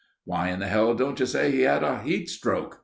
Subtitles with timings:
[0.25, 2.79] "Why in the hell don't you say he had a heat stroke?"